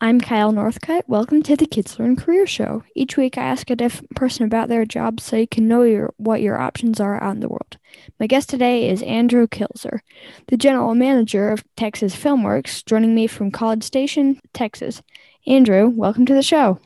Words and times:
I'm 0.00 0.20
Kyle 0.20 0.52
Northcutt. 0.52 1.02
Welcome 1.08 1.42
to 1.42 1.56
the 1.56 1.66
Kids 1.66 1.98
Learn 1.98 2.14
Career 2.14 2.46
Show. 2.46 2.84
Each 2.94 3.16
week, 3.16 3.36
I 3.36 3.42
ask 3.42 3.68
a 3.68 3.74
different 3.74 4.14
person 4.14 4.44
about 4.44 4.68
their 4.68 4.84
job 4.84 5.18
so 5.18 5.34
you 5.34 5.48
can 5.48 5.66
know 5.66 5.82
your, 5.82 6.14
what 6.18 6.40
your 6.40 6.56
options 6.56 7.00
are 7.00 7.20
out 7.20 7.34
in 7.34 7.40
the 7.40 7.48
world. 7.48 7.78
My 8.20 8.28
guest 8.28 8.48
today 8.48 8.88
is 8.88 9.02
Andrew 9.02 9.48
Kilzer, 9.48 9.98
the 10.46 10.56
general 10.56 10.94
manager 10.94 11.50
of 11.50 11.64
Texas 11.74 12.14
Filmworks, 12.14 12.86
joining 12.86 13.12
me 13.12 13.26
from 13.26 13.50
College 13.50 13.82
Station, 13.82 14.40
Texas. 14.52 15.02
Andrew, 15.48 15.88
welcome 15.88 16.26
to 16.26 16.34
the 16.34 16.42
show. 16.42 16.78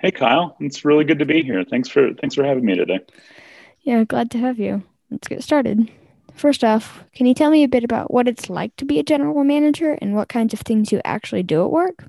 Hey, 0.00 0.10
Kyle. 0.10 0.56
It's 0.58 0.84
really 0.84 1.04
good 1.04 1.20
to 1.20 1.24
be 1.24 1.44
here. 1.44 1.62
Thanks 1.62 1.88
for 1.88 2.14
thanks 2.14 2.34
for 2.34 2.42
having 2.42 2.64
me 2.64 2.74
today. 2.74 2.98
Yeah, 3.82 4.02
glad 4.02 4.32
to 4.32 4.38
have 4.38 4.58
you. 4.58 4.82
Let's 5.08 5.28
get 5.28 5.44
started. 5.44 5.88
First 6.38 6.62
off, 6.62 7.02
can 7.12 7.26
you 7.26 7.34
tell 7.34 7.50
me 7.50 7.64
a 7.64 7.68
bit 7.68 7.82
about 7.82 8.12
what 8.12 8.28
it's 8.28 8.48
like 8.48 8.74
to 8.76 8.84
be 8.84 9.00
a 9.00 9.02
general 9.02 9.42
manager 9.42 9.98
and 10.00 10.14
what 10.14 10.28
kinds 10.28 10.54
of 10.54 10.60
things 10.60 10.92
you 10.92 11.00
actually 11.04 11.42
do 11.42 11.64
at 11.64 11.72
work? 11.72 12.04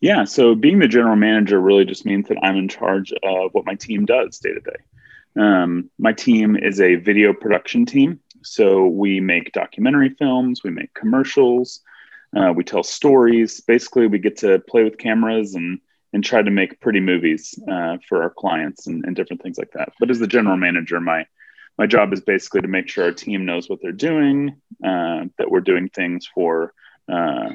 Yeah, 0.00 0.22
so 0.22 0.54
being 0.54 0.78
the 0.78 0.86
general 0.86 1.16
manager 1.16 1.60
really 1.60 1.84
just 1.84 2.06
means 2.06 2.28
that 2.28 2.38
I'm 2.40 2.56
in 2.56 2.68
charge 2.68 3.12
of 3.24 3.52
what 3.52 3.66
my 3.66 3.74
team 3.74 4.06
does 4.06 4.38
day 4.38 4.54
to 4.54 4.60
day. 4.60 4.76
Um, 5.36 5.90
my 5.98 6.12
team 6.12 6.56
is 6.56 6.80
a 6.80 6.94
video 6.94 7.32
production 7.32 7.84
team. 7.84 8.20
So 8.44 8.86
we 8.86 9.18
make 9.18 9.50
documentary 9.50 10.10
films, 10.10 10.62
we 10.62 10.70
make 10.70 10.94
commercials, 10.94 11.80
uh, 12.36 12.52
we 12.54 12.62
tell 12.62 12.84
stories. 12.84 13.60
Basically, 13.60 14.06
we 14.06 14.20
get 14.20 14.36
to 14.38 14.60
play 14.60 14.84
with 14.84 14.98
cameras 14.98 15.56
and 15.56 15.80
and 16.12 16.24
try 16.24 16.40
to 16.40 16.50
make 16.50 16.80
pretty 16.80 17.00
movies 17.00 17.58
uh, 17.70 17.98
for 18.08 18.22
our 18.22 18.30
clients 18.30 18.86
and, 18.86 19.04
and 19.04 19.14
different 19.14 19.42
things 19.42 19.58
like 19.58 19.72
that. 19.72 19.92
But 20.00 20.10
as 20.10 20.20
the 20.20 20.26
general 20.26 20.56
manager, 20.56 21.00
my 21.00 21.26
my 21.78 21.86
job 21.86 22.12
is 22.12 22.20
basically 22.20 22.60
to 22.62 22.68
make 22.68 22.88
sure 22.88 23.04
our 23.04 23.12
team 23.12 23.46
knows 23.46 23.68
what 23.68 23.80
they're 23.80 23.92
doing, 23.92 24.60
uh, 24.84 25.24
that 25.38 25.50
we're 25.50 25.60
doing 25.60 25.88
things 25.88 26.26
for 26.26 26.74
uh, 27.08 27.50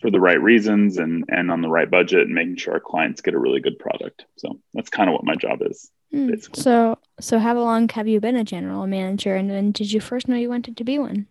for 0.00 0.10
the 0.10 0.20
right 0.20 0.40
reasons 0.40 0.98
and 0.98 1.24
and 1.28 1.50
on 1.50 1.62
the 1.62 1.68
right 1.68 1.90
budget, 1.90 2.22
and 2.22 2.34
making 2.34 2.56
sure 2.56 2.74
our 2.74 2.80
clients 2.80 3.20
get 3.20 3.34
a 3.34 3.38
really 3.38 3.60
good 3.60 3.78
product. 3.78 4.24
So 4.36 4.60
that's 4.74 4.90
kind 4.90 5.08
of 5.08 5.14
what 5.14 5.24
my 5.24 5.36
job 5.36 5.60
is. 5.62 5.90
Mm. 6.12 6.56
So 6.56 6.98
so 7.20 7.38
how 7.38 7.54
long 7.58 7.88
have 7.90 8.08
you 8.08 8.20
been 8.20 8.36
a 8.36 8.44
general 8.44 8.86
manager, 8.86 9.36
and 9.36 9.48
then 9.48 9.72
did 9.72 9.92
you 9.92 10.00
first 10.00 10.28
know 10.28 10.36
you 10.36 10.48
wanted 10.48 10.76
to 10.76 10.84
be 10.84 10.98
one? 10.98 11.26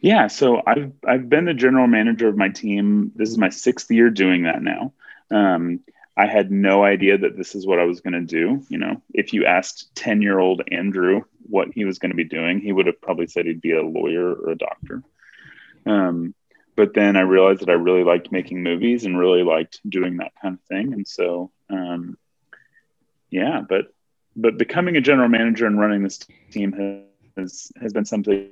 Yeah, 0.00 0.26
so 0.26 0.60
I've 0.66 0.92
I've 1.06 1.28
been 1.30 1.46
the 1.46 1.54
general 1.54 1.86
manager 1.86 2.28
of 2.28 2.36
my 2.36 2.50
team. 2.50 3.12
This 3.14 3.30
is 3.30 3.38
my 3.38 3.48
sixth 3.48 3.90
year 3.90 4.10
doing 4.10 4.42
that 4.42 4.62
now. 4.62 4.92
Um, 5.30 5.80
I 6.16 6.26
had 6.26 6.50
no 6.50 6.84
idea 6.84 7.18
that 7.18 7.36
this 7.36 7.54
is 7.54 7.66
what 7.66 7.80
I 7.80 7.84
was 7.84 8.00
going 8.00 8.12
to 8.14 8.20
do. 8.20 8.62
You 8.68 8.78
know, 8.78 9.02
if 9.12 9.32
you 9.32 9.46
asked 9.46 9.94
10 9.96 10.22
year 10.22 10.38
old 10.38 10.62
Andrew 10.70 11.22
what 11.42 11.68
he 11.74 11.84
was 11.84 11.98
going 11.98 12.12
to 12.12 12.16
be 12.16 12.24
doing, 12.24 12.60
he 12.60 12.72
would 12.72 12.86
have 12.86 13.00
probably 13.00 13.26
said 13.26 13.46
he'd 13.46 13.60
be 13.60 13.72
a 13.72 13.82
lawyer 13.82 14.32
or 14.32 14.50
a 14.50 14.58
doctor. 14.58 15.02
Um, 15.86 16.34
but 16.76 16.94
then 16.94 17.16
I 17.16 17.22
realized 17.22 17.60
that 17.60 17.70
I 17.70 17.74
really 17.74 18.04
liked 18.04 18.32
making 18.32 18.62
movies 18.62 19.04
and 19.04 19.18
really 19.18 19.42
liked 19.42 19.80
doing 19.88 20.18
that 20.18 20.32
kind 20.40 20.54
of 20.54 20.60
thing. 20.62 20.92
And 20.92 21.06
so, 21.06 21.50
um, 21.68 22.16
yeah, 23.30 23.62
but, 23.68 23.92
but 24.36 24.58
becoming 24.58 24.96
a 24.96 25.00
general 25.00 25.28
manager 25.28 25.66
and 25.66 25.78
running 25.78 26.02
this 26.02 26.20
team 26.50 27.06
has, 27.36 27.72
has 27.80 27.92
been 27.92 28.04
something 28.04 28.50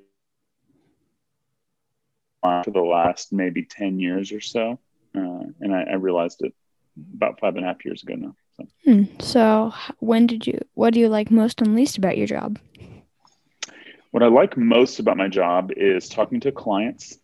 for 2.43 2.71
the 2.73 2.81
last 2.81 3.33
maybe 3.33 3.65
10 3.65 4.01
years 4.01 4.33
or 4.33 4.41
so. 4.41 4.79
Uh, 5.15 5.45
and 5.61 5.75
I, 5.75 5.83
I 5.83 5.95
realized 5.95 6.43
it 6.43 6.55
about 7.15 7.41
five 7.41 7.57
and 7.57 7.65
a 7.65 7.69
half 7.69 7.85
years 7.85 8.03
ago 8.03 8.15
now. 8.15 8.37
So. 8.57 8.67
Hmm. 8.85 9.05
so, 9.21 9.73
when 9.99 10.27
did 10.27 10.47
you? 10.47 10.61
What 10.75 10.95
do 10.95 11.01
you 11.01 11.09
like 11.09 11.31
most 11.31 11.61
and 11.61 11.75
least 11.75 11.99
about 11.99 12.19
your 12.19 12.27
job? 12.27 12.59
What 14.11 14.23
I 14.23 14.27
like 14.27 14.57
most 14.57 14.99
about 14.99 15.17
my 15.17 15.29
job 15.29 15.73
is 15.75 16.09
talking 16.09 16.41
to 16.41 16.53
clients 16.53 17.17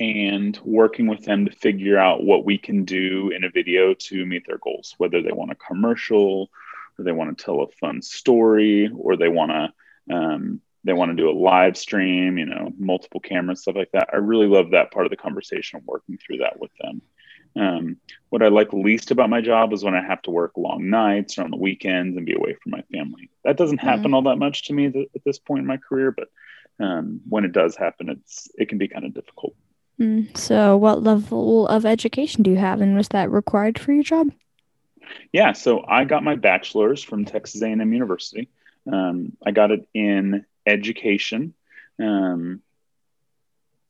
and 0.00 0.58
working 0.64 1.06
with 1.06 1.24
them 1.24 1.44
to 1.44 1.52
figure 1.52 1.98
out 1.98 2.24
what 2.24 2.44
we 2.44 2.56
can 2.56 2.84
do 2.84 3.30
in 3.30 3.44
a 3.44 3.50
video 3.50 3.94
to 3.94 4.24
meet 4.24 4.46
their 4.46 4.58
goals, 4.58 4.94
whether 4.98 5.22
they 5.22 5.32
want 5.32 5.52
a 5.52 5.54
commercial 5.54 6.50
or 6.98 7.04
they 7.04 7.12
want 7.12 7.36
to 7.36 7.44
tell 7.44 7.60
a 7.60 7.68
fun 7.68 8.00
story 8.00 8.90
or 8.96 9.16
they 9.16 9.28
want 9.28 9.50
to 9.50 10.14
um, 10.14 10.60
they 10.84 10.92
want 10.92 11.10
to 11.10 11.22
do 11.22 11.30
a 11.30 11.38
live 11.38 11.76
stream, 11.76 12.38
you 12.38 12.46
know, 12.46 12.72
multiple 12.76 13.20
cameras, 13.20 13.62
stuff 13.62 13.76
like 13.76 13.92
that. 13.92 14.08
I 14.12 14.16
really 14.16 14.48
love 14.48 14.70
that 14.70 14.90
part 14.90 15.06
of 15.06 15.10
the 15.10 15.16
conversation, 15.16 15.80
working 15.84 16.18
through 16.18 16.38
that 16.38 16.58
with 16.58 16.72
them. 16.80 17.02
Um, 17.54 17.98
what 18.30 18.42
I 18.42 18.48
like 18.48 18.72
least 18.72 19.10
about 19.10 19.30
my 19.30 19.40
job 19.40 19.72
is 19.72 19.84
when 19.84 19.94
I 19.94 20.02
have 20.02 20.22
to 20.22 20.30
work 20.30 20.52
long 20.56 20.88
nights 20.88 21.38
or 21.38 21.42
on 21.42 21.50
the 21.50 21.56
weekends 21.56 22.16
and 22.16 22.24
be 22.24 22.34
away 22.34 22.54
from 22.54 22.70
my 22.70 22.82
family. 22.92 23.30
That 23.44 23.56
doesn't 23.56 23.78
mm-hmm. 23.78 23.86
happen 23.86 24.04
mm-hmm. 24.04 24.14
all 24.14 24.22
that 24.22 24.38
much 24.38 24.64
to 24.64 24.72
me 24.72 24.90
th- 24.90 25.10
at 25.14 25.24
this 25.24 25.38
point 25.38 25.60
in 25.60 25.66
my 25.66 25.76
career, 25.76 26.12
but 26.12 26.28
um, 26.80 27.20
when 27.28 27.44
it 27.44 27.52
does 27.52 27.76
happen, 27.76 28.08
it's 28.08 28.48
it 28.56 28.68
can 28.68 28.78
be 28.78 28.88
kind 28.88 29.04
of 29.04 29.14
difficult. 29.14 29.54
Mm. 30.00 30.36
So, 30.36 30.76
what 30.76 31.02
level 31.02 31.68
of 31.68 31.84
education 31.84 32.42
do 32.42 32.50
you 32.50 32.56
have, 32.56 32.80
and 32.80 32.96
was 32.96 33.08
that 33.08 33.30
required 33.30 33.78
for 33.78 33.92
your 33.92 34.02
job? 34.02 34.28
Yeah, 35.32 35.52
so 35.52 35.84
I 35.86 36.04
got 36.04 36.24
my 36.24 36.36
bachelor's 36.36 37.02
from 37.02 37.24
Texas 37.24 37.60
A&M 37.62 37.92
University. 37.92 38.48
Um, 38.90 39.36
I 39.44 39.50
got 39.50 39.70
it 39.70 39.86
in 39.92 40.46
education. 40.66 41.54
Um, 42.00 42.62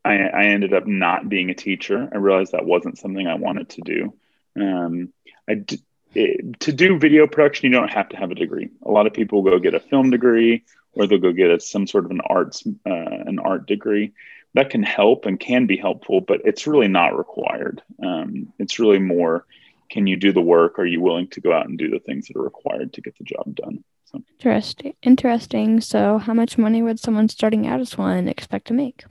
I, 0.04 0.14
I, 0.14 0.44
ended 0.46 0.74
up 0.74 0.86
not 0.86 1.28
being 1.28 1.50
a 1.50 1.54
teacher. 1.54 2.08
I 2.12 2.16
realized 2.16 2.52
that 2.52 2.64
wasn't 2.64 2.98
something 2.98 3.26
I 3.26 3.34
wanted 3.34 3.68
to 3.70 3.80
do. 3.82 4.14
Um, 4.60 5.12
I 5.48 5.54
d- 5.54 5.82
it, 6.14 6.60
to 6.60 6.72
do 6.72 6.98
video 6.98 7.26
production, 7.26 7.70
you 7.70 7.78
don't 7.78 7.90
have 7.90 8.08
to 8.10 8.16
have 8.16 8.30
a 8.30 8.34
degree. 8.34 8.68
A 8.84 8.91
lot 8.91 9.06
of 9.06 9.12
people 9.12 9.42
go 9.42 9.58
get 9.58 9.74
a 9.74 9.80
film 9.80 10.10
degree, 10.10 10.64
or 10.92 11.06
they'll 11.06 11.18
go 11.18 11.32
get 11.32 11.50
a, 11.50 11.60
some 11.60 11.86
sort 11.86 12.04
of 12.04 12.10
an 12.10 12.20
arts 12.26 12.64
uh, 12.86 12.91
an 12.91 13.38
art 13.38 13.66
degree. 13.66 14.12
That 14.54 14.70
can 14.70 14.82
help 14.82 15.24
and 15.24 15.41
can 15.41 15.66
be 15.66 15.78
helpful, 15.78 16.20
but 16.20 16.42
it's 16.44 16.66
really 16.66 16.88
not 16.88 17.16
required. 17.16 17.82
Um, 18.04 18.52
it's 18.58 18.78
really 18.78 18.98
more, 18.98 19.46
can 19.88 20.06
you 20.06 20.16
do 20.16 20.32
the 20.32 20.42
work? 20.42 20.78
Are 20.78 20.84
you 20.84 21.00
willing 21.00 21.28
to 21.28 21.41
go 21.41 21.52
out 21.52 21.66
and 21.66 21.78
do 21.78 21.88
the 21.88 22.00
things 22.00 22.28
that 22.28 22.36
are 22.36 22.42
required 22.42 22.92
to 22.92 23.00
get 23.00 23.16
the 23.16 23.24
job 23.24 23.54
done? 23.54 23.82
So. 24.06 24.22
Interesting. 24.38 24.94
Interesting. 25.02 25.80
So, 25.80 26.18
how 26.18 26.34
much 26.34 26.58
money 26.58 26.82
would 26.82 27.00
someone 27.00 27.30
starting 27.30 27.66
out 27.66 27.80
as 27.80 27.96
one 27.96 28.28
expect 28.28 28.66
to 28.66 28.74
make? 28.74 29.04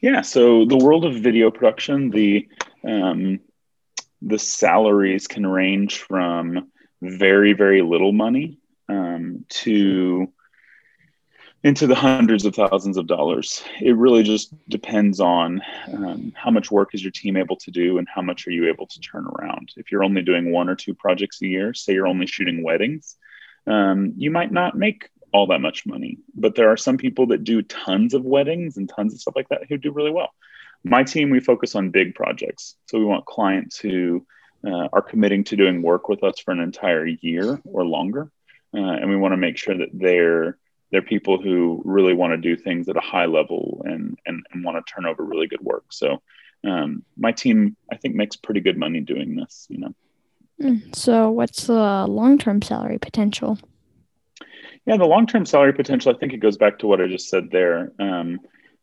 Yeah, 0.00 0.22
so 0.22 0.64
the 0.64 0.76
world 0.76 1.04
of 1.04 1.14
video 1.14 1.50
production, 1.50 2.10
the 2.10 2.48
um, 2.84 3.40
the 4.20 4.38
salaries 4.38 5.26
can 5.26 5.46
range 5.46 5.98
from 5.98 6.70
very 7.00 7.52
very 7.52 7.82
little 7.82 8.12
money 8.12 8.58
um, 8.88 9.44
to 9.48 10.32
into 11.64 11.86
the 11.86 11.94
hundreds 11.94 12.44
of 12.44 12.54
thousands 12.54 12.96
of 12.96 13.06
dollars. 13.06 13.62
It 13.80 13.96
really 13.96 14.24
just 14.24 14.52
depends 14.68 15.20
on 15.20 15.62
um, 15.92 16.32
how 16.34 16.50
much 16.50 16.72
work 16.72 16.92
is 16.92 17.02
your 17.02 17.12
team 17.12 17.36
able 17.36 17.56
to 17.56 17.70
do 17.70 17.98
and 17.98 18.08
how 18.12 18.20
much 18.20 18.46
are 18.46 18.50
you 18.50 18.68
able 18.68 18.88
to 18.88 19.00
turn 19.00 19.26
around. 19.26 19.70
If 19.76 19.92
you're 19.92 20.02
only 20.02 20.22
doing 20.22 20.50
one 20.50 20.68
or 20.68 20.74
two 20.74 20.94
projects 20.94 21.40
a 21.40 21.46
year, 21.46 21.72
say 21.72 21.92
you're 21.92 22.08
only 22.08 22.26
shooting 22.26 22.64
weddings, 22.64 23.16
um, 23.66 24.14
you 24.16 24.30
might 24.30 24.50
not 24.50 24.76
make 24.76 25.08
all 25.32 25.46
that 25.48 25.60
much 25.60 25.86
money. 25.86 26.18
But 26.34 26.54
there 26.54 26.70
are 26.70 26.76
some 26.76 26.96
people 26.96 27.26
that 27.28 27.44
do 27.44 27.62
tons 27.62 28.14
of 28.14 28.24
weddings 28.24 28.76
and 28.76 28.88
tons 28.88 29.14
of 29.14 29.20
stuff 29.20 29.36
like 29.36 29.48
that 29.48 29.62
who 29.68 29.76
do 29.76 29.90
really 29.90 30.10
well. 30.10 30.30
My 30.84 31.04
team, 31.04 31.30
we 31.30 31.40
focus 31.40 31.74
on 31.74 31.90
big 31.90 32.14
projects. 32.14 32.76
So 32.86 32.98
we 32.98 33.04
want 33.04 33.24
clients 33.24 33.78
who 33.78 34.26
uh, 34.66 34.88
are 34.92 35.02
committing 35.02 35.44
to 35.44 35.56
doing 35.56 35.82
work 35.82 36.08
with 36.08 36.22
us 36.22 36.40
for 36.40 36.50
an 36.50 36.60
entire 36.60 37.06
year 37.06 37.60
or 37.64 37.84
longer. 37.84 38.30
Uh, 38.74 38.80
and 38.80 39.08
we 39.08 39.16
want 39.16 39.32
to 39.32 39.36
make 39.36 39.58
sure 39.58 39.76
that 39.76 39.90
they're 39.92 40.58
they're 40.90 41.02
people 41.02 41.40
who 41.40 41.80
really 41.86 42.12
want 42.12 42.32
to 42.32 42.36
do 42.36 42.54
things 42.54 42.86
at 42.88 42.96
a 42.96 43.00
high 43.00 43.26
level 43.26 43.82
and 43.84 44.18
and, 44.26 44.44
and 44.52 44.64
want 44.64 44.84
to 44.84 44.92
turn 44.92 45.06
over 45.06 45.24
really 45.24 45.46
good 45.46 45.60
work. 45.60 45.84
So 45.90 46.22
um, 46.64 47.04
my 47.16 47.32
team, 47.32 47.76
I 47.90 47.96
think, 47.96 48.14
makes 48.14 48.36
pretty 48.36 48.60
good 48.60 48.78
money 48.78 49.00
doing 49.00 49.36
this. 49.36 49.66
You 49.68 49.78
know. 49.78 49.94
Hmm. 50.60 50.76
So, 50.92 51.30
what's 51.30 51.66
the 51.66 52.06
long 52.06 52.38
term 52.38 52.62
salary 52.62 52.98
potential? 52.98 53.58
Yeah, 54.86 54.96
the 54.96 55.04
long 55.04 55.26
term 55.26 55.46
salary 55.46 55.72
potential, 55.72 56.12
I 56.14 56.18
think 56.18 56.32
it 56.32 56.38
goes 56.38 56.56
back 56.56 56.78
to 56.78 56.86
what 56.86 57.00
I 57.00 57.06
just 57.06 57.28
said 57.28 57.50
there. 57.50 57.92
Um, 58.00 58.40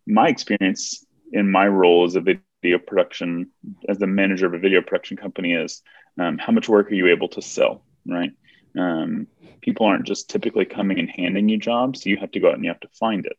my 0.07 0.29
experience 0.29 1.05
in 1.31 1.51
my 1.51 1.67
role 1.67 2.05
as 2.05 2.15
a 2.15 2.21
video 2.21 2.79
production, 2.79 3.51
as 3.88 3.97
the 3.97 4.07
manager 4.07 4.45
of 4.45 4.53
a 4.53 4.59
video 4.59 4.81
production 4.81 5.18
company, 5.18 5.53
is 5.53 5.81
um, 6.19 6.38
how 6.38 6.51
much 6.51 6.69
work 6.69 6.89
are 6.89 6.95
you 6.95 7.07
able 7.07 7.27
to 7.29 7.41
sell, 7.41 7.83
right? 8.07 8.31
Um, 8.77 9.27
people 9.62 9.85
aren't 9.85 10.07
just 10.07 10.29
typically 10.29 10.65
coming 10.65 11.00
and 11.00 11.09
handing 11.09 11.50
you 11.50 11.57
jobs, 11.57 12.06
you 12.06 12.18
have 12.18 12.31
to 12.31 12.39
go 12.39 12.50
out 12.50 12.56
and 12.56 12.63
you 12.63 12.69
have 12.69 12.79
to 12.81 12.89
find 12.89 13.25
it. 13.25 13.38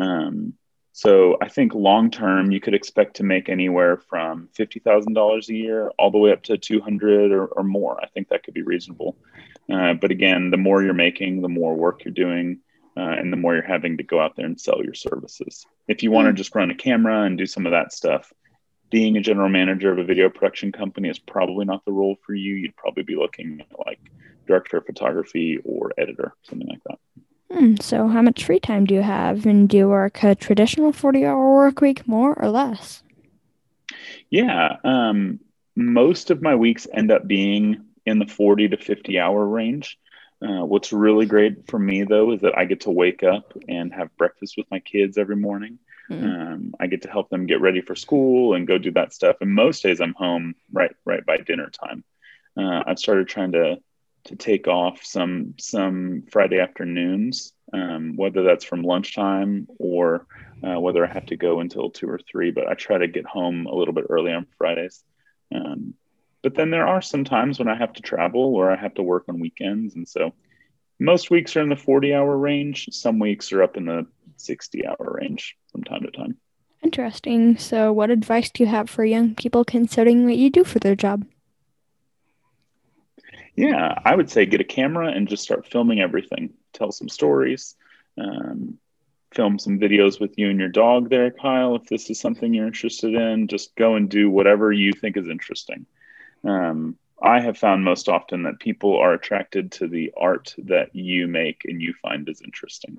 Um, 0.00 0.54
so 0.92 1.36
I 1.40 1.48
think 1.48 1.74
long 1.74 2.10
term, 2.10 2.50
you 2.50 2.60
could 2.60 2.74
expect 2.74 3.16
to 3.16 3.22
make 3.22 3.48
anywhere 3.48 3.98
from 3.98 4.48
fifty 4.54 4.80
thousand 4.80 5.12
dollars 5.12 5.48
a 5.48 5.54
year 5.54 5.90
all 5.98 6.10
the 6.10 6.18
way 6.18 6.32
up 6.32 6.42
to 6.44 6.58
two 6.58 6.80
hundred 6.80 7.32
or, 7.32 7.46
or 7.46 7.62
more. 7.62 8.02
I 8.02 8.08
think 8.08 8.28
that 8.28 8.42
could 8.42 8.54
be 8.54 8.62
reasonable. 8.62 9.16
Uh, 9.72 9.94
but 9.94 10.10
again, 10.10 10.50
the 10.50 10.56
more 10.56 10.82
you're 10.82 10.94
making, 10.94 11.42
the 11.42 11.48
more 11.48 11.74
work 11.74 12.04
you're 12.04 12.12
doing, 12.12 12.60
uh, 12.96 13.00
and 13.00 13.32
the 13.32 13.36
more 13.36 13.54
you're 13.54 13.62
having 13.62 13.96
to 13.98 14.02
go 14.02 14.20
out 14.20 14.34
there 14.36 14.46
and 14.46 14.60
sell 14.60 14.82
your 14.82 14.94
services. 14.94 15.64
If 15.86 16.02
you 16.02 16.10
want 16.10 16.26
to 16.26 16.30
hmm. 16.30 16.36
just 16.36 16.54
run 16.54 16.70
a 16.70 16.74
camera 16.74 17.22
and 17.22 17.38
do 17.38 17.46
some 17.46 17.66
of 17.66 17.72
that 17.72 17.92
stuff, 17.92 18.32
being 18.90 19.16
a 19.16 19.20
general 19.20 19.48
manager 19.48 19.92
of 19.92 19.98
a 19.98 20.04
video 20.04 20.30
production 20.30 20.72
company 20.72 21.08
is 21.08 21.18
probably 21.18 21.64
not 21.64 21.84
the 21.84 21.92
role 21.92 22.16
for 22.24 22.34
you. 22.34 22.54
You'd 22.54 22.76
probably 22.76 23.02
be 23.02 23.16
looking 23.16 23.60
at 23.60 23.86
like 23.86 24.00
director 24.46 24.78
of 24.78 24.86
photography 24.86 25.58
or 25.64 25.92
editor, 25.98 26.32
something 26.42 26.68
like 26.68 26.82
that. 26.84 26.98
Hmm, 27.52 27.76
so, 27.80 28.08
how 28.08 28.22
much 28.22 28.44
free 28.44 28.60
time 28.60 28.84
do 28.84 28.94
you 28.94 29.02
have? 29.02 29.46
And 29.46 29.68
do 29.68 29.76
you 29.76 29.88
work 29.88 30.22
a 30.22 30.34
traditional 30.34 30.92
40 30.92 31.24
hour 31.24 31.54
work 31.54 31.80
week 31.80 32.06
more 32.06 32.38
or 32.38 32.48
less? 32.48 33.02
Yeah. 34.30 34.76
Um, 34.84 35.40
most 35.76 36.30
of 36.30 36.42
my 36.42 36.54
weeks 36.54 36.86
end 36.92 37.10
up 37.10 37.26
being 37.26 37.84
in 38.08 38.18
the 38.18 38.26
40 38.26 38.68
to 38.68 38.76
50 38.76 39.18
hour 39.18 39.46
range. 39.46 39.98
Uh, 40.40 40.64
what's 40.64 40.92
really 40.92 41.26
great 41.26 41.66
for 41.68 41.78
me 41.78 42.04
though 42.04 42.32
is 42.32 42.40
that 42.42 42.56
I 42.56 42.64
get 42.64 42.82
to 42.82 42.90
wake 42.90 43.22
up 43.22 43.54
and 43.68 43.92
have 43.92 44.16
breakfast 44.16 44.54
with 44.56 44.66
my 44.70 44.78
kids 44.78 45.18
every 45.18 45.36
morning. 45.36 45.78
Mm-hmm. 46.10 46.24
Um, 46.24 46.74
I 46.80 46.86
get 46.86 47.02
to 47.02 47.10
help 47.10 47.28
them 47.28 47.46
get 47.46 47.60
ready 47.60 47.80
for 47.80 47.94
school 47.94 48.54
and 48.54 48.66
go 48.66 48.78
do 48.78 48.92
that 48.92 49.12
stuff. 49.12 49.36
And 49.40 49.52
most 49.52 49.82
days 49.82 50.00
I'm 50.00 50.14
home 50.14 50.54
right 50.72 50.94
right 51.04 51.24
by 51.24 51.38
dinner 51.38 51.70
time. 51.70 52.04
Uh, 52.56 52.82
I've 52.86 52.98
started 52.98 53.28
trying 53.28 53.52
to 53.52 53.78
to 54.24 54.36
take 54.36 54.68
off 54.68 55.04
some 55.04 55.54
some 55.58 56.22
Friday 56.30 56.60
afternoons, 56.60 57.52
um, 57.72 58.14
whether 58.16 58.42
that's 58.42 58.64
from 58.64 58.82
lunchtime 58.82 59.66
or 59.78 60.26
uh, 60.62 60.78
whether 60.80 61.04
I 61.04 61.12
have 61.12 61.26
to 61.26 61.36
go 61.36 61.60
until 61.60 61.90
two 61.90 62.08
or 62.08 62.18
three. 62.30 62.50
But 62.50 62.68
I 62.68 62.74
try 62.74 62.98
to 62.98 63.08
get 63.08 63.26
home 63.26 63.66
a 63.66 63.74
little 63.74 63.94
bit 63.94 64.06
early 64.08 64.32
on 64.32 64.46
Fridays. 64.56 65.02
Um, 65.54 65.94
but 66.42 66.54
then 66.54 66.70
there 66.70 66.86
are 66.86 67.02
some 67.02 67.24
times 67.24 67.58
when 67.58 67.68
I 67.68 67.76
have 67.76 67.92
to 67.94 68.02
travel 68.02 68.54
or 68.54 68.70
I 68.70 68.76
have 68.76 68.94
to 68.94 69.02
work 69.02 69.24
on 69.28 69.40
weekends, 69.40 69.94
and 69.94 70.08
so 70.08 70.32
most 70.98 71.30
weeks 71.30 71.56
are 71.56 71.62
in 71.62 71.68
the 71.68 71.76
forty 71.76 72.14
hour 72.14 72.36
range. 72.36 72.88
Some 72.92 73.18
weeks 73.18 73.52
are 73.52 73.62
up 73.62 73.76
in 73.76 73.86
the 73.86 74.06
sixty 74.36 74.86
hour 74.86 75.18
range 75.20 75.56
from 75.72 75.84
time 75.84 76.02
to 76.02 76.10
time. 76.10 76.36
Interesting. 76.82 77.58
So, 77.58 77.92
what 77.92 78.10
advice 78.10 78.50
do 78.50 78.62
you 78.62 78.68
have 78.68 78.88
for 78.88 79.04
young 79.04 79.34
people 79.34 79.64
considering 79.64 80.24
what 80.24 80.36
you 80.36 80.50
do 80.50 80.64
for 80.64 80.78
their 80.78 80.94
job? 80.94 81.24
Yeah, 83.56 83.98
I 84.04 84.14
would 84.14 84.30
say 84.30 84.46
get 84.46 84.60
a 84.60 84.64
camera 84.64 85.08
and 85.08 85.26
just 85.26 85.42
start 85.42 85.66
filming 85.66 86.00
everything. 86.00 86.50
Tell 86.72 86.92
some 86.92 87.08
stories, 87.08 87.74
um, 88.16 88.78
film 89.34 89.58
some 89.58 89.80
videos 89.80 90.20
with 90.20 90.38
you 90.38 90.48
and 90.48 90.60
your 90.60 90.68
dog 90.68 91.10
there, 91.10 91.32
Kyle. 91.32 91.74
If 91.74 91.86
this 91.86 92.08
is 92.08 92.20
something 92.20 92.54
you're 92.54 92.68
interested 92.68 93.14
in, 93.14 93.48
just 93.48 93.74
go 93.74 93.96
and 93.96 94.08
do 94.08 94.30
whatever 94.30 94.72
you 94.72 94.92
think 94.92 95.16
is 95.16 95.26
interesting. 95.26 95.86
Um, 96.44 96.96
I 97.20 97.40
have 97.40 97.58
found 97.58 97.84
most 97.84 98.08
often 98.08 98.44
that 98.44 98.60
people 98.60 98.96
are 98.96 99.12
attracted 99.12 99.72
to 99.72 99.88
the 99.88 100.12
art 100.16 100.54
that 100.58 100.94
you 100.94 101.26
make 101.26 101.62
and 101.64 101.82
you 101.82 101.94
find 102.00 102.28
is 102.28 102.42
interesting. 102.42 102.98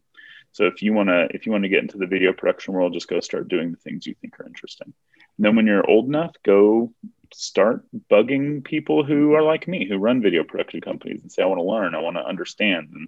So 0.52 0.66
if 0.66 0.82
you 0.82 0.94
want 0.94 1.10
to 1.10 1.28
if 1.34 1.46
you 1.46 1.52
want 1.52 1.64
to 1.64 1.70
get 1.70 1.84
into 1.84 1.98
the 1.98 2.08
video 2.08 2.34
production 2.34 2.74
world, 2.74 2.94
just 2.94 3.08
go 3.08 3.20
start 3.20 3.48
doing 3.48 3.72
the 3.72 3.78
things 3.78 4.06
you 4.06 4.16
think 4.16 4.40
are 4.40 4.48
interesting. 4.48 4.94
And 5.38 5.46
then 5.46 5.56
when 5.56 5.68
you're 5.68 5.90
old 5.90 6.08
enough, 6.08 6.36
go 6.44 6.92
start 7.34 7.86
bugging 8.10 8.64
people 8.64 9.04
who 9.04 9.34
are 9.34 9.44
like 9.44 9.68
me, 9.68 9.88
who 9.88 9.98
run 9.98 10.22
video 10.22 10.44
production 10.44 10.82
companies, 10.82 11.22
and 11.22 11.32
say, 11.32 11.44
"I 11.44 11.46
want 11.46 11.60
to 11.60 11.64
learn, 11.64 11.96
I 11.96 12.02
want 12.02 12.18
to 12.18 12.26
understand, 12.26 12.90
and 12.94 13.08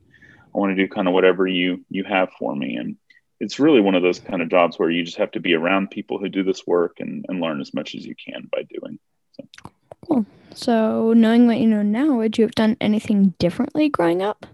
I 0.53 0.59
want 0.59 0.75
to 0.75 0.81
do 0.81 0.87
kind 0.87 1.07
of 1.07 1.13
whatever 1.13 1.47
you 1.47 1.83
you 1.89 2.03
have 2.03 2.31
for 2.37 2.55
me." 2.55 2.75
And 2.75 2.97
it's 3.39 3.59
really 3.59 3.81
one 3.81 3.95
of 3.95 4.03
those 4.03 4.19
kind 4.19 4.41
of 4.41 4.49
jobs 4.49 4.77
where 4.77 4.91
you 4.91 5.03
just 5.03 5.17
have 5.17 5.31
to 5.31 5.39
be 5.39 5.55
around 5.55 5.89
people 5.89 6.19
who 6.19 6.29
do 6.29 6.43
this 6.43 6.65
work 6.67 6.99
and, 6.99 7.25
and 7.27 7.41
learn 7.41 7.59
as 7.59 7.73
much 7.73 7.95
as 7.95 8.05
you 8.05 8.13
can 8.15 8.47
by 8.51 8.63
doing. 8.63 8.99
So. 9.31 9.71
Cool. 10.07 10.25
So, 10.53 11.13
knowing 11.13 11.48
what 11.48 11.59
you 11.59 11.68
know 11.68 11.81
now, 11.81 12.18
would 12.18 12.38
you 12.38 12.44
have 12.44 12.56
done 12.56 12.75
anything 12.81 13.33
differently 13.39 13.89
growing 13.89 14.21
up? 14.21 14.45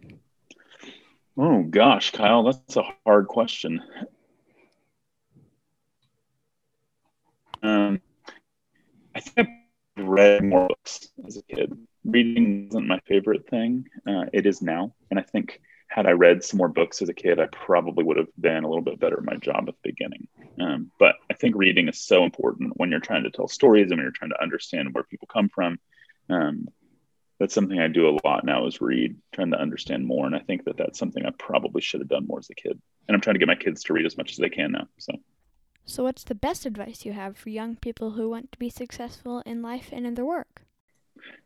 Oh 1.38 1.64
gosh, 1.64 2.12
Kyle, 2.12 2.44
that's 2.44 2.76
a 2.78 2.84
hard 3.06 3.28
question. 3.28 3.82
Um, 7.64 8.02
I 9.16 9.20
think 9.20 9.50
I 9.98 10.02
read 10.02 10.44
more 10.44 10.68
books 10.68 11.10
as 11.26 11.38
a 11.38 11.44
kid. 11.44 11.74
Reading 12.06 12.68
wasn't 12.68 12.88
my 12.88 13.00
favorite 13.08 13.48
thing. 13.50 13.86
Uh, 14.08 14.26
it 14.34 14.46
is 14.46 14.62
now, 14.62 14.94
and 15.10 15.20
I 15.20 15.24
think 15.24 15.60
had 15.98 16.06
I 16.06 16.12
read 16.12 16.44
some 16.44 16.60
more 16.60 16.68
books 16.68 17.02
as 17.02 17.10
a 17.10 17.14
kid, 17.14 17.40
I 17.40 17.48
probably 17.48 18.04
would 18.04 18.18
have 18.18 18.28
been 18.40 18.64
a 18.64 18.68
little 18.68 18.84
bit 18.84 19.00
better 19.00 19.18
at 19.18 19.26
my 19.26 19.36
job 19.38 19.66
at 19.68 19.74
the 19.82 19.90
beginning. 19.90 20.28
Um, 20.62 20.92
but 21.00 21.16
I 21.28 21.34
think 21.34 21.56
reading 21.56 21.88
is 21.88 21.98
so 21.98 22.24
important 22.24 22.74
when 22.76 22.92
you're 22.92 23.00
trying 23.00 23.24
to 23.24 23.32
tell 23.32 23.48
stories 23.48 23.90
and 23.90 23.98
when 23.98 24.04
you're 24.04 24.12
trying 24.12 24.30
to 24.30 24.40
understand 24.40 24.94
where 24.94 25.04
people 25.04 25.28
come 25.28 25.50
from. 25.50 25.80
Um, 26.30 26.68
that's 27.40 27.56
something 27.56 27.80
I 27.80 27.88
do 27.88 28.10
a 28.10 28.18
lot 28.24 28.46
now 28.46 28.68
is 28.68 28.80
read, 28.80 29.16
trying 29.34 29.50
to 29.50 29.60
understand 29.60 30.06
more. 30.06 30.28
And 30.28 30.36
I 30.36 30.40
think 30.40 30.66
that 30.66 30.78
that's 30.78 31.00
something 31.00 31.26
I 31.26 31.32
probably 31.32 31.82
should 31.82 32.02
have 32.02 32.10
done 32.10 32.28
more 32.28 32.38
as 32.38 32.50
a 32.52 32.54
kid. 32.54 32.80
And 33.08 33.16
I'm 33.16 33.22
trying 33.22 33.34
to 33.34 33.40
get 33.40 33.48
my 33.48 33.56
kids 33.56 33.84
to 33.86 33.94
read 33.94 34.06
as 34.06 34.18
much 34.18 34.30
as 34.30 34.38
they 34.38 34.50
can 34.50 34.74
now. 34.74 34.88
So. 35.00 35.14
So, 35.86 36.04
what's 36.04 36.26
the 36.26 36.36
best 36.36 36.68
advice 36.68 37.06
you 37.06 37.14
have 37.14 37.38
for 37.38 37.50
young 37.50 37.76
people 37.76 38.12
who 38.12 38.30
want 38.30 38.52
to 38.52 38.60
be 38.60 38.70
successful 38.70 39.42
in 39.48 39.64
life 39.64 39.90
and 39.92 40.06
in 40.06 40.14
their 40.14 40.26
work? 40.26 40.62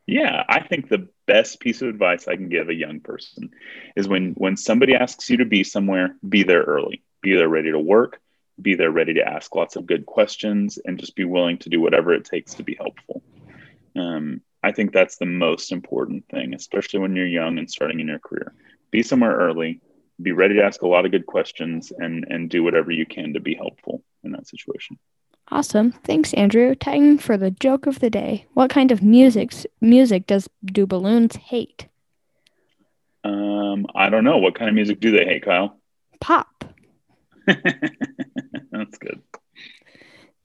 Yeah, 0.06 0.44
I 0.46 0.60
think 0.60 0.90
the 0.90 1.08
best 1.32 1.60
piece 1.60 1.80
of 1.80 1.88
advice 1.88 2.28
I 2.28 2.36
can 2.36 2.50
give 2.50 2.68
a 2.68 2.74
young 2.74 3.00
person 3.00 3.50
is 3.96 4.06
when 4.06 4.32
when 4.32 4.58
somebody 4.58 4.94
asks 4.94 5.30
you 5.30 5.38
to 5.38 5.46
be 5.46 5.64
somewhere, 5.64 6.14
be 6.28 6.42
there 6.42 6.62
early. 6.62 7.02
Be 7.22 7.34
there 7.36 7.48
ready 7.48 7.70
to 7.72 7.78
work, 7.78 8.20
be 8.60 8.74
there 8.74 8.90
ready 8.90 9.14
to 9.14 9.26
ask 9.26 9.54
lots 9.54 9.76
of 9.76 9.86
good 9.86 10.04
questions 10.04 10.78
and 10.84 11.00
just 11.00 11.16
be 11.16 11.24
willing 11.24 11.56
to 11.58 11.70
do 11.70 11.80
whatever 11.80 12.12
it 12.12 12.26
takes 12.26 12.52
to 12.54 12.62
be 12.62 12.74
helpful. 12.74 13.22
Um, 13.96 14.42
I 14.62 14.72
think 14.72 14.92
that's 14.92 15.16
the 15.16 15.32
most 15.46 15.72
important 15.72 16.28
thing, 16.28 16.52
especially 16.52 17.00
when 17.00 17.16
you're 17.16 17.38
young 17.40 17.58
and 17.58 17.70
starting 17.70 18.00
in 18.00 18.08
your 18.08 18.18
career. 18.18 18.52
Be 18.90 19.02
somewhere 19.02 19.36
early, 19.36 19.80
be 20.20 20.32
ready 20.32 20.56
to 20.56 20.64
ask 20.64 20.82
a 20.82 20.92
lot 20.94 21.06
of 21.06 21.12
good 21.12 21.26
questions 21.26 21.92
and 21.96 22.26
and 22.28 22.50
do 22.50 22.62
whatever 22.62 22.90
you 22.90 23.06
can 23.06 23.32
to 23.32 23.40
be 23.40 23.54
helpful 23.54 24.04
in 24.22 24.32
that 24.32 24.48
situation. 24.48 24.98
Awesome. 25.50 25.92
Thanks, 26.04 26.32
Andrew. 26.34 26.74
Time 26.74 27.18
for 27.18 27.36
the 27.36 27.50
joke 27.50 27.86
of 27.86 28.00
the 28.00 28.08
day. 28.10 28.46
What 28.54 28.70
kind 28.70 28.90
of 28.90 29.02
music 29.02 29.52
music 29.80 30.26
does 30.26 30.48
do 30.64 30.86
balloons 30.86 31.36
hate? 31.36 31.88
Um, 33.24 33.86
I 33.94 34.08
don't 34.08 34.24
know. 34.24 34.38
What 34.38 34.54
kind 34.54 34.68
of 34.68 34.74
music 34.74 35.00
do 35.00 35.10
they 35.10 35.24
hate, 35.24 35.44
Kyle? 35.44 35.78
Pop. 36.20 36.64
That's 37.46 38.98
good. 38.98 39.20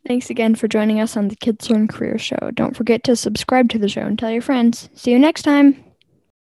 Thanks 0.07 0.29
again 0.29 0.55
for 0.55 0.67
joining 0.67 1.01
us 1.01 1.17
on 1.17 1.27
the 1.27 1.35
Kids 1.35 1.69
Learn 1.69 1.87
Career 1.87 2.17
Show. 2.17 2.51
Don't 2.53 2.75
forget 2.75 3.03
to 3.05 3.15
subscribe 3.15 3.69
to 3.69 3.77
the 3.77 3.89
show 3.89 4.01
and 4.01 4.17
tell 4.17 4.31
your 4.31 4.41
friends. 4.41 4.89
See 4.93 5.11
you 5.11 5.19
next 5.19 5.43
time. 5.43 5.83